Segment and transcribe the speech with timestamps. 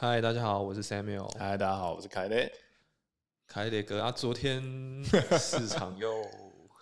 [0.00, 1.28] 嗨，大家好，我是 Samuel。
[1.36, 2.48] 嗨，大家好，我是凯雷。
[3.48, 4.62] 凯雷哥啊，昨天
[5.36, 6.22] 市场又……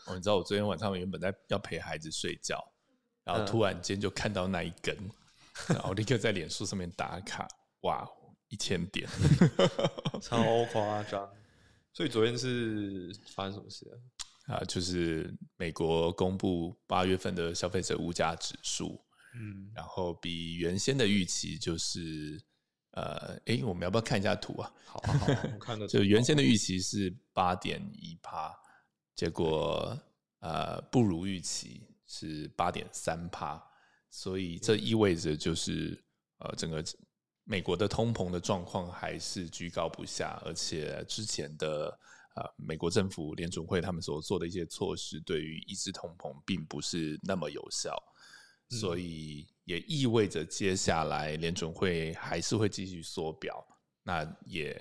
[0.04, 2.62] 哦，你知道我昨天晚上原本在要陪孩子睡觉，
[3.24, 4.94] 然后突然间就看到那一根，
[5.68, 7.48] 然后立刻在脸书上面打卡，
[7.84, 8.06] 哇，
[8.48, 9.08] 一千点，
[10.20, 11.26] 超夸张。
[11.94, 13.88] 所以昨天是发生什么事
[14.44, 14.56] 啊？
[14.56, 19.00] 啊，就是美国公布八月份的消费者物价指数。
[19.34, 22.38] 嗯，然后比原先的预期就是，
[22.96, 24.72] 呃，哎，我们要不要看一下图啊？
[24.86, 28.54] 好，好，我看的 就原先的预期是八点一帕，
[29.14, 29.96] 结果
[30.40, 33.62] 呃不如预期是八点三帕，
[34.10, 36.02] 所以这意味着就是
[36.38, 36.82] 呃整个
[37.44, 41.88] 美国的通膨的状况还是居高不下，而且之前的
[42.34, 47.94] 呃美国政府联准会他们所做的一些措施，对于抑制通膨并不是那么有效。
[48.70, 53.62] 所以也意味着接下来联准会还是会继续缩表，
[54.02, 54.80] 那也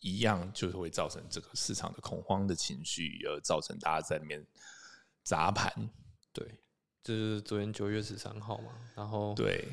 [0.00, 4.44] 一样就是会造成这个市场的恐慌的情绪，而造成大家在里面
[5.22, 5.72] 砸盘。
[6.32, 6.44] 对，
[7.02, 9.68] 这是昨天九月十三号嘛，然后对，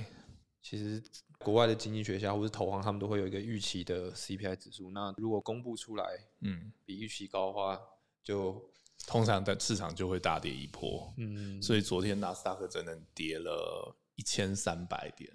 [0.62, 1.02] 其实
[1.40, 6.06] 国外的经济学家或是投行他们都会有一个预期的 CPI 指数，那如果公布出来，
[6.42, 7.82] 嗯，比预期高的话，
[8.24, 8.70] 就。
[9.08, 15.32] 通常的市场就会大跌一波，嗯，所以昨天纳斯达克真的跌了一千三百点，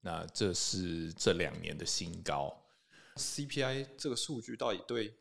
[0.00, 2.56] 那这是这两年的新高。
[3.16, 5.12] CPI 这个数据到底对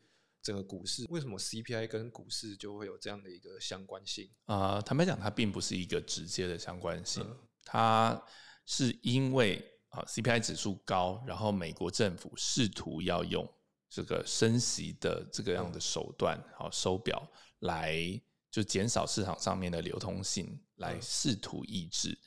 [0.44, 4.30] 整个股市，为什么 CPI 跟股市就会有这样的一个相关性？
[4.46, 7.26] 啊，坦白讲，它并不是一个直接的相关性，
[7.64, 8.24] 它
[8.68, 9.58] 是因为
[9.90, 13.52] 啊 CPI 指数高，然后美国政府试图要用
[13.90, 17.28] 这个升息的这个样的手段，好收表。
[17.60, 22.18] 来就减少市场上面的流通性，来试图抑制，嗯，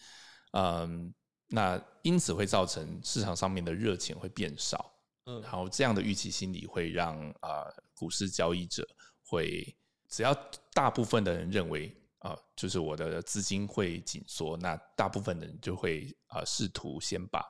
[1.49, 4.93] 那因此会造成市场上面的热钱会变少，
[5.25, 8.87] 嗯，然后这样的预期心理会让啊股市交易者
[9.25, 9.77] 会，
[10.09, 10.35] 只要
[10.73, 17.43] 大部分的人认为啊，就是我的资金会紧缩，那大部分人就会啊试图先把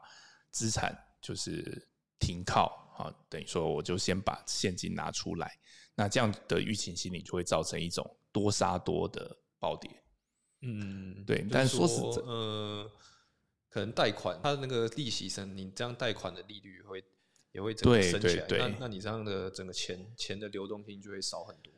[0.50, 2.86] 资产就是停靠。
[2.98, 5.56] 啊，等于说我就先把现金拿出来，
[5.94, 9.88] 那这样的预期心理就会造成一种多杀多的暴跌。
[10.60, 11.46] 嗯，对。
[11.50, 12.90] 但是说实在，呃，
[13.68, 17.04] 可能贷款它的那个利息升，你这样贷款的利率会
[17.52, 21.72] 也会整个升起来，那那你这样的整个钱钱的流动性就会少很多。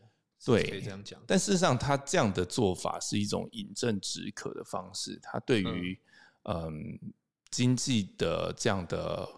[0.45, 1.23] 对，可以这样讲。
[1.27, 5.99] 但事实上，他这样的做法是一种饮鸩止渴的方式，它对于
[6.45, 6.99] 嗯
[7.51, 9.29] 经济的这样的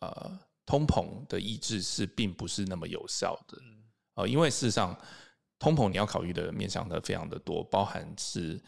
[0.00, 0.38] 呃。
[0.66, 3.58] 通膨的抑制是并不是那么有效的，
[4.14, 4.96] 呃，因为事实上，
[5.58, 8.62] 通膨你要考虑的面向的非常的多，包含是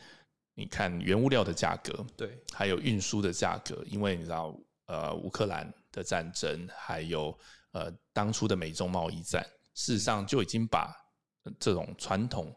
[0.63, 4.57] 你看原物料的价格，对，还有运输的价格，因为你知道，
[4.87, 7.37] 呃，乌克兰的战争，还有
[7.73, 9.43] 呃当初的美中贸易战，
[9.75, 10.95] 事实上就已经把
[11.59, 12.55] 这种传统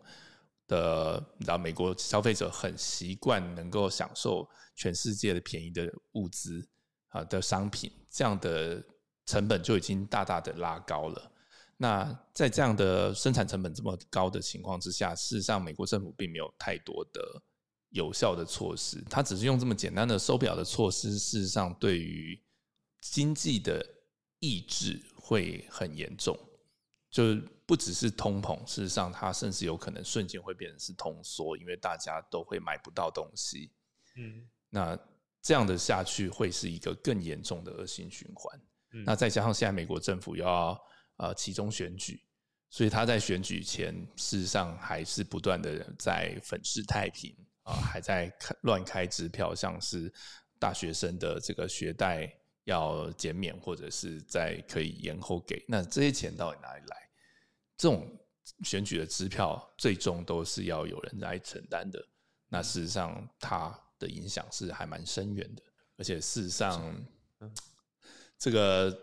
[0.67, 6.65] 的，你知道，美国消费者很习惯能够享受全世界的便宜的物资
[7.09, 8.83] 啊的商品这样的。
[9.27, 11.31] 成本就已经大大的拉高了。
[11.77, 17.19] 那在这样的生产成本这么高的情况之下，事实上美国政府并没有太多的
[17.95, 22.38] 有效的措施，他只是用这么简单的收表的措施，事实上对于
[23.01, 23.83] 经济的
[24.39, 26.38] 抑制会很严重。
[27.09, 33.72] 就是不只是通膨，事实上它甚至有可能瞬间会变成是通缩，因为大家都会买不到东西。
[34.17, 35.00] 嗯，那
[35.41, 38.59] 这样的下去会是一个更严重的恶性循环。
[39.06, 40.77] 那再加上现在美国政府要
[41.16, 42.22] 呃其中选举，
[42.69, 47.33] 所以他在选举前事实上还是不断的在粉饰太平
[47.65, 50.11] 啊，还在开乱开支票，像是
[50.57, 52.31] 大学生的这个学贷
[52.63, 55.63] 要减免，或者是在可以延后给。
[55.67, 57.09] 那这些钱到底哪里来？
[57.75, 58.07] 这种
[58.63, 62.01] 选举的支票最终都是要有人来承担的。
[62.47, 65.63] 那事实上，它的影响是还蛮深远的，
[65.97, 66.95] 而且事实上，
[68.37, 68.95] 这个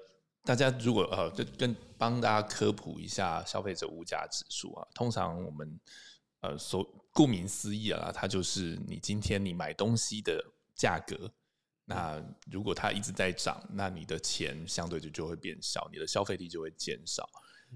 [0.45, 4.87] 大家如果呃，就跟帮大家科普一下消费者物价指数啊。
[4.95, 5.79] 通常我们
[6.43, 10.45] 呃，所顾名思义啊，它就是你今天你买东西的
[10.77, 11.33] 价格。
[11.85, 17.29] 那如果它一直在涨，那你的钱相对就就会变少，你的消费力就会减少。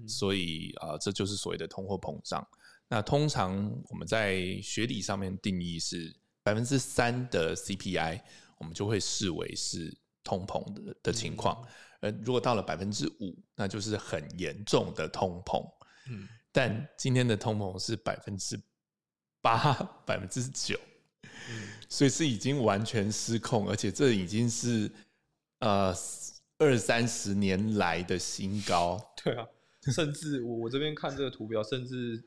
[0.07, 2.47] 所以啊，这就是所谓的通货膨胀。
[2.87, 8.21] 那通常我们在学理上面定义是百分之三的 CPI，
[8.59, 9.97] 我们就会视为是。
[10.23, 11.65] 通膨的的情况，
[12.01, 15.65] 呃，如果到了百分之五，那就是很严重的通膨。
[16.09, 18.59] 嗯，但今天的通膨是百分之
[19.41, 19.73] 八、
[20.05, 20.79] 百分之九，
[21.23, 24.91] 嗯，所以是已经完全失控，而且这已经是
[25.59, 25.93] 呃
[26.57, 29.13] 二三十年来的新高。
[29.23, 29.47] 对啊，
[29.93, 32.23] 甚至我我这边看这个图表，甚至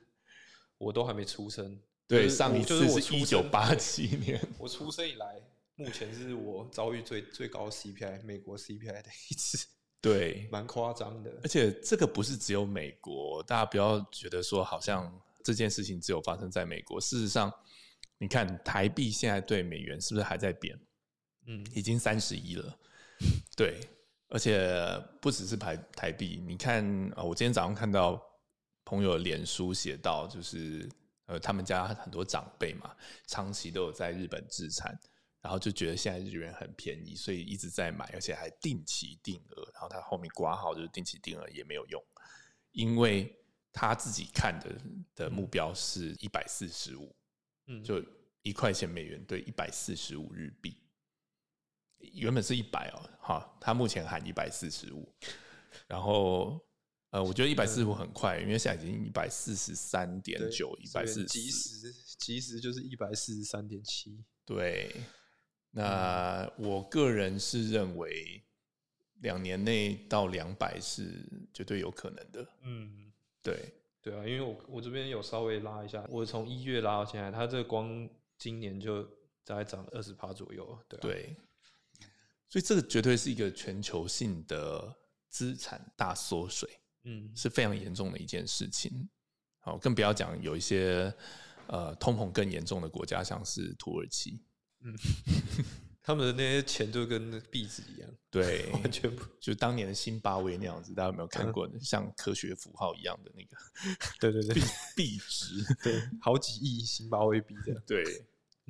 [0.78, 1.81] 我都还没出生。
[2.06, 5.40] 对，上一次是一九八七年， 我出生以来，
[5.76, 9.66] 目前是我遭遇最最高 CPI，美国 CPI 的一次。
[10.00, 11.31] 对，蛮夸张的。
[11.43, 15.12] 而且这个不是只有美国，大家不要觉得说好像
[15.44, 17.00] 这件事情只有发生在美国。
[17.00, 17.52] 事实上，
[18.19, 20.79] 你看台币现在对美元是不是还在贬？
[21.47, 22.79] 嗯，已经三十一了。
[23.56, 23.81] 对，
[24.29, 24.75] 而且
[25.20, 26.85] 不只是台台币，你看
[27.17, 28.23] 啊，我今天早上看到
[28.85, 30.88] 朋友脸书写到，就是。
[31.26, 32.93] 呃，他们家很多长辈嘛，
[33.29, 34.99] 长期都有在日本自产，
[35.40, 39.70] 然后就觉得现在日元很便宜，所以一直在买，而且还定期定额。
[39.72, 42.02] 然后他后面挂号就是定期定额也没有用，
[42.72, 43.34] 因为
[43.72, 44.81] 他自己看的
[45.14, 47.14] 的目标是一百四十五，
[47.66, 48.04] 嗯，就
[48.42, 50.76] 一块钱美元兑一百四十五日币，
[51.98, 55.12] 原本是一百哦，哈，他目前喊一百四十五，
[55.87, 56.60] 然后。
[57.12, 64.25] 呃，我觉得一百四十五很快，因为现在已经一百四十三点九，一百四即时即时就是一百四十三点七。
[64.44, 64.94] 对，
[65.70, 68.43] 那我个人是认为
[69.20, 72.49] 两年内到两百是绝对有可能的。
[72.62, 73.12] 嗯，
[73.43, 73.72] 对，
[74.02, 79.02] 对啊，因为我我这边有稍微拉一下，我从一月拉到现在，它这光今年就
[79.44, 80.78] 大概涨了二十趴左右。
[81.00, 81.37] 对，
[82.49, 84.96] 所以这个绝对是一个全球性的
[85.28, 86.69] 资产大缩水。
[87.05, 89.08] 嗯，是非常严重的一件事情。
[89.61, 91.14] 好，更不要讲有一些
[91.66, 94.43] 呃通膨更严重的国家，像是土耳其。
[94.82, 94.96] 嗯，
[96.02, 99.24] 他们的那些钱就跟币纸一样，对， 完全不。
[99.40, 101.68] 就当年的辛巴威那样子，大家有没有看过？
[101.80, 103.56] 像科学符号一样的那个，
[104.20, 104.60] 对对对，币
[104.96, 108.04] 币值，对，好几亿辛巴威币的，对，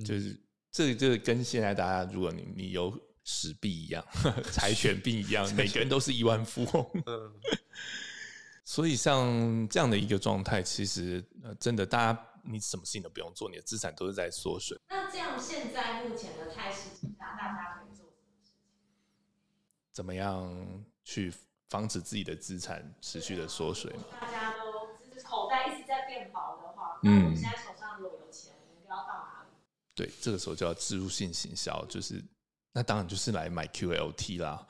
[0.05, 0.41] 就是
[0.71, 4.05] 这这跟现在大家，如果你你有史币一样，
[4.53, 6.91] 柴犬币一样，每个人都是亿万富翁。
[7.07, 7.33] 嗯。
[8.63, 14.79] 所以像这样的一个状态，其实呃，真的，大家你什么事情都不用做，你的资产都是在缩水。
[14.89, 18.55] 那这样，现在目前的态势之下，大家可以做什么事情？
[19.93, 21.33] 怎么样去
[21.69, 24.05] 防止自己的资产持续的缩水嘛？
[24.21, 29.51] 大家都就是口袋一直在变薄的话，嗯我们现在手上如果有钱，我们要到哪里？
[29.95, 32.23] 对，这个时候就要植入性行销，就是
[32.73, 34.67] 那当然就是来买 QLT 啦。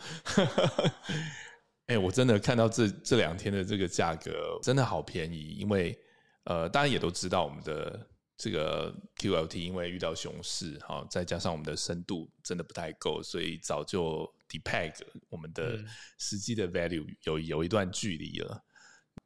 [1.87, 5.99] 哎，我真的看到这这两天的这个价格真的好便宜，因为
[6.44, 8.06] 呃，大家也都知道我们的
[8.37, 14.94] 这个 QLT 因为遇到熊市哈，再加上我们的深度真的不太够，所以早就 depeg
[15.28, 15.78] 我们的
[16.19, 18.64] 实际的 value 有有一段距离了。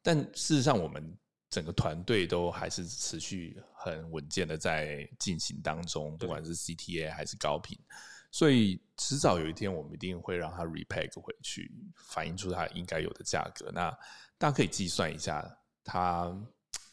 [0.02, 1.16] 但事实上，我们
[1.48, 7.78] 整个团队都还是持续很稳健的在进行当中，不管是 CTA 还是高频。
[8.32, 11.70] 所以迟早有一天，我们一定会让它 repeg 回去，
[12.08, 13.70] 反映出它应该有的价格。
[13.72, 13.88] 那
[14.36, 15.48] 大家可以计算一下，
[15.84, 16.36] 它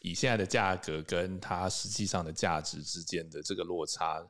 [0.01, 4.23] 以现在的价格跟它实际上的价值之间的这个落差，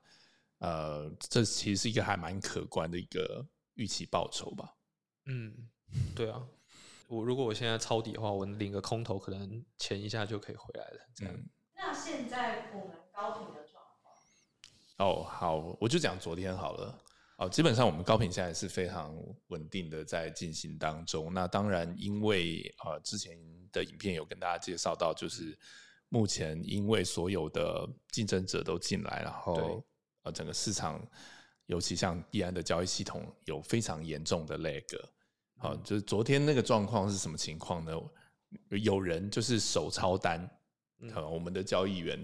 [0.60, 4.76] 呃，这其实是一个还蛮可观的一个预期报酬吧。
[5.26, 5.70] 嗯，
[6.16, 6.46] 对啊，
[7.08, 11.00] 我如果我现在抄底的话，我领个空头，可能钱一下就可以回来了。
[11.16, 11.34] 这样。
[11.74, 14.16] 那现在我们高频的状况。
[14.98, 17.02] 哦，好，我就讲昨天好了。
[17.42, 19.12] 哦，基本上我们高频现在是非常
[19.48, 21.34] 稳定的在进行当中。
[21.34, 23.36] 那当然，因为呃之前
[23.72, 25.58] 的影片有跟大家介绍到，就是
[26.10, 29.84] 目前因为所有的竞争者都进来，然后
[30.22, 31.04] 呃整个市场，
[31.66, 34.84] 尤其像易安的交易系统有非常严重的 lag。
[35.58, 37.92] 好，就是昨天那个状况是什么情况呢？
[38.70, 40.48] 有人就是手抄单，
[41.16, 42.24] 呃，我们的交易员，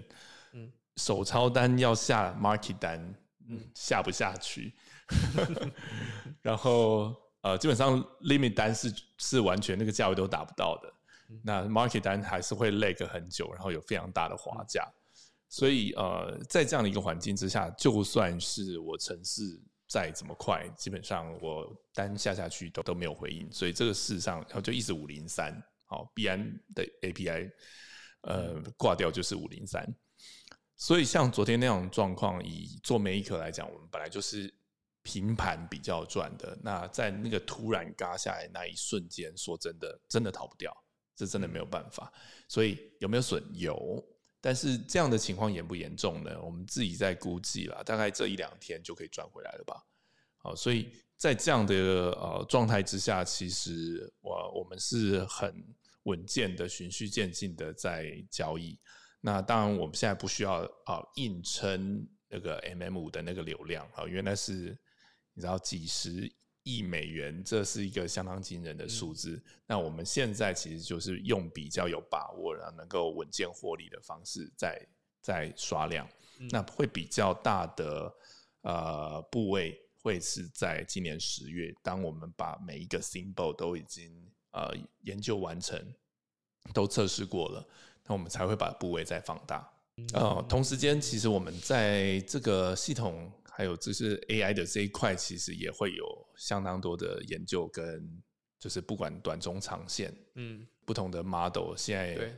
[0.52, 0.72] 嗯。
[0.94, 3.14] 手抄单要下 market 单，
[3.48, 4.74] 嗯，下不下去。
[6.42, 10.92] 然后呃，基本上 limit 单是是完全那个价位都达不到的。
[11.44, 14.86] 那 market 单还是会 lag 很久，然后有非常大的滑价。
[15.50, 19.42] 所以呃，在这样的一个环境之下，就算是我城市
[19.86, 23.50] 再怎么快，基本上我单下下去都都没有回应。
[23.52, 25.54] 所以这个事实上，然后就一直五零三，
[25.86, 26.38] 好，币安
[26.74, 27.50] 的 API
[28.22, 29.86] 呃挂掉就是五零三。
[30.76, 34.52] 所以像昨天那种状况，以做每一颗来讲，我们本来就是
[35.08, 36.54] 平盘比较赚的。
[36.62, 40.70] 那在那个突然嘎下来那一瞬间，说真的，真的逃不掉，
[41.16, 42.12] 这真的没有办法。
[42.46, 43.42] 所以有没有损？
[43.54, 44.04] 有，
[44.38, 46.38] 但是这样的情况严不严重呢？
[46.42, 49.82] 我们自己在估计啦，大概这一两天就可以赚回来了吧。
[50.36, 51.74] 好，所以在这样的
[52.12, 55.54] 呃状态之下，其实我我们是很
[56.02, 58.78] 稳健的、循序渐进的在交易。
[59.22, 64.78] 那当然，我们现在不需要啊硬撑那个 M M 五的那个流量啊，原来是
[65.38, 66.28] 你知道几十
[66.64, 69.40] 亿美元，这是一个相当惊人的数字。
[69.68, 74.84] 那我们现在其实就是用比较有把握，然后能够稳健获利的方式，在
[75.22, 76.08] 在刷量。
[76.50, 78.12] 那会比较大的
[78.62, 84.12] 呃部位，会是在今年十月，当我们把每一个 symbol 都已经
[84.50, 85.80] 呃研究完成，
[86.74, 87.64] 都测试过了，
[88.08, 89.72] 那我们才会把部位再放大。
[90.14, 93.30] 呃，同时间，其实我们在这个系统。
[93.58, 98.22] 还有就是 AI 的这一块，其实也会有相当多的研究跟，
[98.56, 102.32] 就是不管短中长线，嗯，不同的 model 现在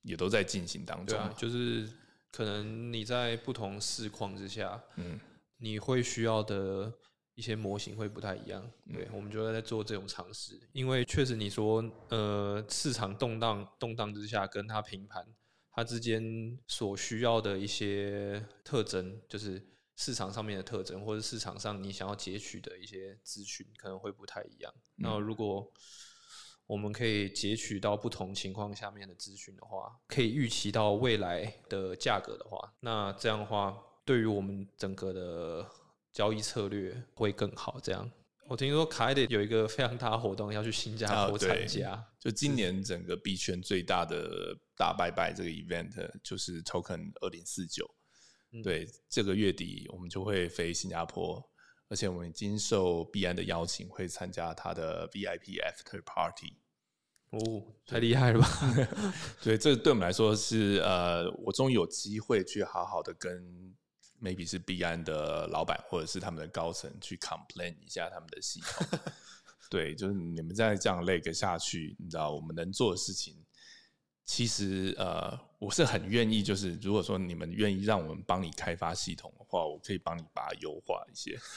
[0.00, 1.08] 也都在进行当中。
[1.08, 1.86] 对啊，就是
[2.30, 5.20] 可能你在不同市况之下，嗯，
[5.58, 6.90] 你会需要的
[7.34, 8.66] 一些模型会不太一样。
[8.94, 15.22] 对，我们就在做这种尝试，因为确实你说，呃，市场动荡动荡之下，跟它平盘，
[15.70, 19.62] 它之间所需要的一些特征，就是。
[19.96, 24.72] 市场上面的特征，或者市场上你想要截取的一些资讯，可能会不太一样。
[24.96, 25.70] 那如果
[26.66, 35.68] 我们可以截取到不同情况下面的资讯的话，可以预期到未来的价格的话，那这样的话，对于我们整个的
[36.12, 37.78] 交易策略会更好。
[37.82, 38.10] 这样，
[38.48, 47.88] 我听说卡迪有一个非常大的活动要去新加坡参加，就今年整个币圈最大的大拜拜这个 event 就是 Token 二零四九。
[48.60, 51.42] 对，这个月底我们就会飞新加坡，
[51.88, 56.58] 而且我们已经受币安的邀请，会参加他的 VIP After Party。
[57.30, 58.46] 哦，太厉害了吧！
[59.42, 63.74] 对，这对我们来说是呃，我终于有机会去好好的跟
[64.20, 69.00] maybe 是币安的老板或者是他们的高层去 complain 一下他们的系统。
[69.70, 73.41] 对，就是你们再这样累个下去，你知道我们能做的事情。
[74.34, 81.38] 其实呃，我是很愿意，就是如果说你们愿意让我们帮你开发系统的话，我可以帮你把它优化一些。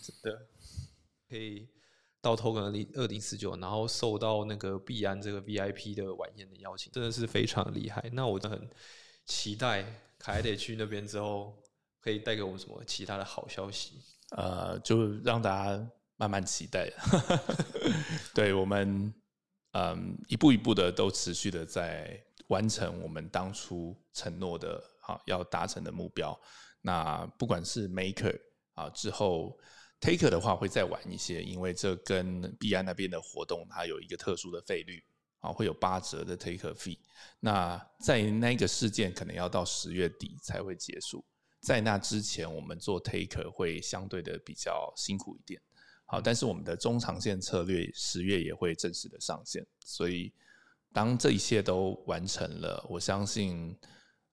[0.00, 0.46] 真的
[1.28, 1.68] 可以
[2.20, 8.08] 到 Token 二零二零四九，然后受到那个币安这个 VIP 的晚宴的邀请，真的是非常厉害。
[8.12, 8.70] 那我都很
[9.26, 9.84] 期待
[10.20, 11.60] 凯得去那边之后，
[12.00, 14.00] 可以带给我们什么其他的好消息？
[14.36, 16.88] 呃，就让大家慢慢期待。
[18.32, 19.12] 对我们。
[19.72, 26.38] 嗯，一步一步的都持续的在完成我们当初承诺的，好要达成的目标。
[26.82, 28.36] 那不管是 Maker
[28.74, 29.56] 啊，之后
[30.00, 35.04] Taker 的话会再晚一些，因为这跟币安那边的活动它有一个特殊的费率
[35.38, 36.98] 啊，会有八折的 Taker fee。
[37.38, 41.24] 那在那个事件可能要到十月底才会结束，
[41.60, 45.62] 在那之前我们做 Taker 会相对的比较辛苦一点。
[46.10, 50.34] 好，但是我们的中长线策略十月也会正式的上线，所以
[50.92, 53.78] 当这一切都完成了，我相信，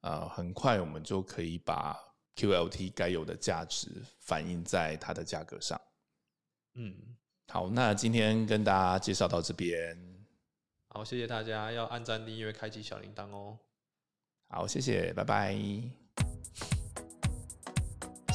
[0.01, 1.96] 呃，很快我们就可以把
[2.36, 5.79] QLT 该有的价值反映在它的价格上。
[6.74, 6.96] 嗯，
[7.50, 9.96] 好，那今天跟大家介绍到这边，
[10.88, 13.55] 好，谢谢大家，要按赞、订阅、开启小铃铛哦。
[14.48, 15.55] 好，谢谢，拜拜。